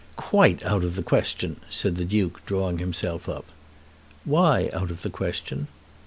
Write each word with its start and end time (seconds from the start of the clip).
"Quite 0.15 0.65
out 0.65 0.83
of 0.83 0.95
the 0.95 1.03
question!" 1.03 1.57
said 1.69 1.95
the 1.95 2.05
Duke, 2.05 2.43
drawing 2.47 2.79
himself 2.79 3.29
up. 3.29 3.45
"Why 4.25 4.71
out 4.73 4.89
of 4.89 5.03
the 5.03 5.11
question?" 5.11 5.67